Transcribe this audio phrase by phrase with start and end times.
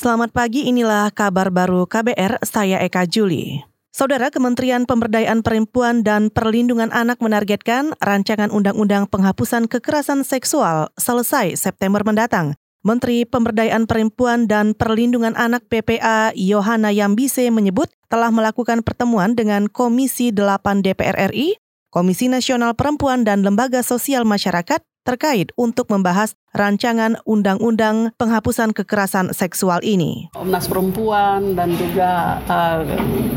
[0.00, 3.60] Selamat pagi, inilah kabar baru KBR, saya Eka Juli.
[3.92, 12.00] Saudara Kementerian Pemberdayaan Perempuan dan Perlindungan Anak menargetkan rancangan undang-undang penghapusan kekerasan seksual selesai September
[12.00, 12.56] mendatang.
[12.80, 20.32] Menteri Pemberdayaan Perempuan dan Perlindungan Anak PPA Yohana Yambise menyebut telah melakukan pertemuan dengan Komisi
[20.32, 21.60] 8 DPR RI,
[21.92, 29.78] Komisi Nasional Perempuan dan Lembaga Sosial Masyarakat terkait untuk membahas rancangan undang-undang penghapusan kekerasan seksual
[29.86, 30.28] ini.
[30.34, 32.82] Komnas Perempuan dan juga uh,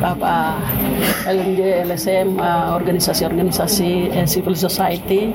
[0.01, 0.57] apa
[1.29, 5.29] LMJ, LSM, uh, organisasi-organisasi uh, civil society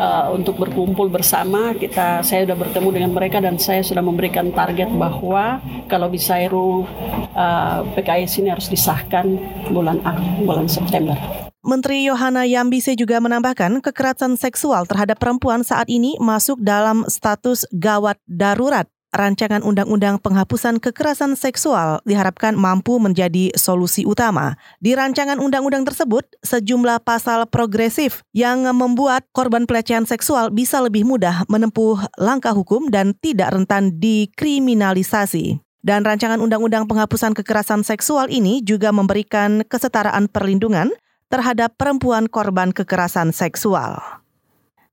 [0.00, 1.76] uh, untuk berkumpul bersama.
[1.76, 6.88] Kita saya sudah bertemu dengan mereka dan saya sudah memberikan target bahwa kalau bisa RUU
[7.36, 9.36] uh, PKS ini harus disahkan
[9.68, 10.00] bulan
[10.48, 11.47] bulan September.
[11.66, 18.14] Menteri Yohana Yambise juga menambahkan kekerasan seksual terhadap perempuan saat ini masuk dalam status gawat
[18.30, 18.86] darurat.
[19.10, 24.54] Rancangan undang-undang penghapusan kekerasan seksual diharapkan mampu menjadi solusi utama.
[24.78, 31.42] Di rancangan undang-undang tersebut, sejumlah pasal progresif yang membuat korban pelecehan seksual bisa lebih mudah
[31.50, 35.58] menempuh langkah hukum dan tidak rentan dikriminalisasi.
[35.82, 40.92] Dan rancangan undang-undang penghapusan kekerasan seksual ini juga memberikan kesetaraan perlindungan
[41.28, 44.00] terhadap perempuan korban kekerasan seksual.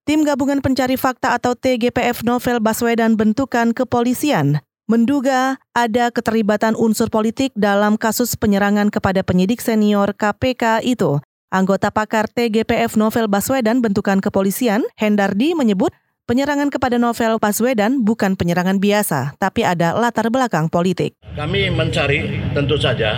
[0.06, 7.50] Tim Gabungan Pencari Fakta atau TGPF Novel Baswedan bentukan kepolisian menduga ada keterlibatan unsur politik
[7.58, 11.18] dalam kasus penyerangan kepada penyidik senior KPK itu.
[11.50, 15.94] Anggota pakar TGPF Novel Baswedan bentukan kepolisian, Hendardi menyebut
[16.26, 21.18] penyerangan kepada Novel Baswedan bukan penyerangan biasa, tapi ada latar belakang politik.
[21.38, 23.18] Kami mencari tentu saja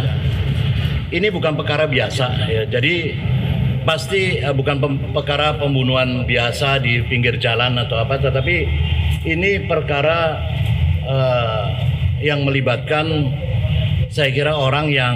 [1.11, 2.63] ini bukan perkara biasa ya.
[2.67, 3.15] Jadi
[3.87, 8.55] pasti uh, bukan pem perkara pembunuhan biasa di pinggir jalan atau apa, tetapi
[9.23, 10.35] ini perkara
[11.07, 11.63] uh,
[12.19, 13.31] yang melibatkan
[14.11, 15.15] saya kira orang yang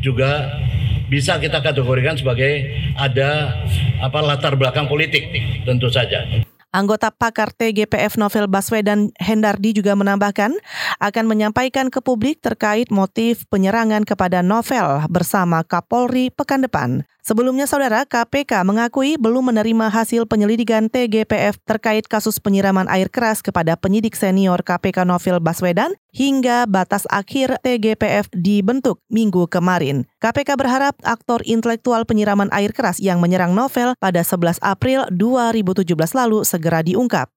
[0.00, 0.62] juga
[1.06, 2.66] bisa kita kategorikan sebagai
[2.98, 3.62] ada
[4.02, 5.28] apa latar belakang politik
[5.62, 6.45] tentu saja.
[6.76, 10.52] Anggota pakar TGPF Novel Baswedan Hendardi juga menambahkan
[11.00, 17.08] akan menyampaikan ke publik terkait motif penyerangan kepada Novel bersama Kapolri pekan depan.
[17.24, 23.74] Sebelumnya, saudara KPK mengakui belum menerima hasil penyelidikan TGPF terkait kasus penyiraman air keras kepada
[23.74, 30.08] penyidik senior KPK Novel Baswedan hingga batas akhir TGPF dibentuk minggu kemarin.
[30.16, 35.84] KPK berharap aktor intelektual penyiraman air keras yang menyerang Novel pada 11 April 2017
[36.16, 37.28] lalu segera diungkap.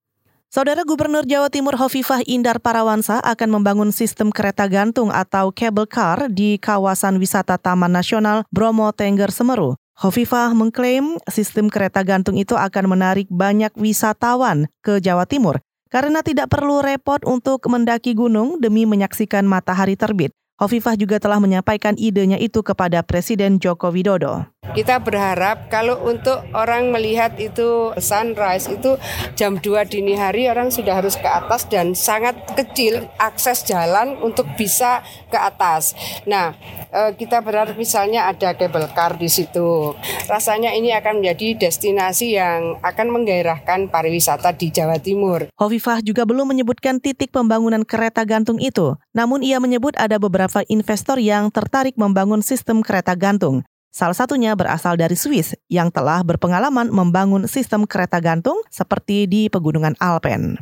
[0.49, 6.25] Saudara Gubernur Jawa Timur Hovifah Indar Parawansa akan membangun sistem kereta gantung atau cable car
[6.25, 9.77] di kawasan wisata Taman Nasional Bromo Tengger Semeru.
[9.99, 16.53] Hovifah mengklaim sistem kereta gantung itu akan menarik banyak wisatawan ke Jawa Timur karena tidak
[16.53, 20.31] perlu repot untuk mendaki gunung demi menyaksikan matahari terbit.
[20.59, 24.43] Hovifah juga telah menyampaikan idenya itu kepada Presiden Joko Widodo.
[24.79, 28.95] Kita berharap kalau untuk orang melihat itu sunrise itu
[29.33, 34.45] jam 2 dini hari orang sudah harus ke atas dan sangat kecil akses jalan untuk
[34.55, 35.97] bisa ke atas.
[36.29, 36.53] Nah,
[36.93, 39.97] eh, kita berharap misalnya ada cable car di situ.
[40.29, 45.49] Rasanya ini akan menjadi destinasi yang akan menggairahkan pariwisata di Jawa Timur.
[45.57, 48.95] Hovifah juga belum menyebutkan titik pembangunan kereta gantung itu.
[49.17, 53.65] Namun ia menyebut ada beberapa investor yang tertarik membangun sistem kereta gantung.
[53.89, 59.97] Salah satunya berasal dari Swiss yang telah berpengalaman membangun sistem kereta gantung seperti di pegunungan
[59.97, 60.61] Alpen.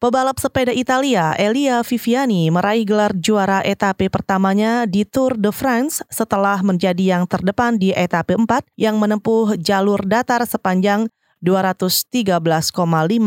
[0.00, 6.64] Pebalap sepeda Italia Elia Viviani meraih gelar juara etape pertamanya di Tour de France setelah
[6.64, 11.12] menjadi yang terdepan di etape 4 yang menempuh jalur datar sepanjang
[11.44, 12.32] 213,5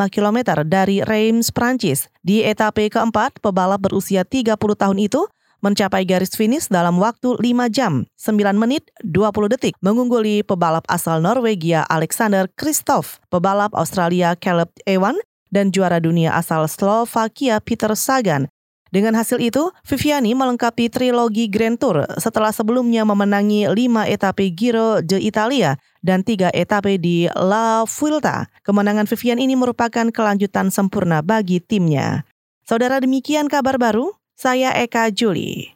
[0.09, 2.09] km dari Reims, Prancis.
[2.25, 5.29] Di etape keempat, pebalap berusia 30 tahun itu
[5.63, 11.87] mencapai garis finish dalam waktu 5 jam, 9 menit, 20 detik, mengungguli pebalap asal Norwegia
[11.87, 15.15] Alexander Kristoff, pebalap Australia Caleb Ewan,
[15.49, 18.51] dan juara dunia asal Slovakia Peter Sagan.
[18.93, 25.81] Dengan hasil itu, Viviani melengkapi trilogi Grand Tour setelah sebelumnya memenangi 5 etape Giro d'Italia
[26.05, 28.45] dan 3 etape di La Vuelta.
[28.61, 32.21] Kemenangan Vivian ini merupakan kelanjutan sempurna bagi timnya.
[32.69, 35.73] Saudara demikian kabar baru, saya Eka Juli.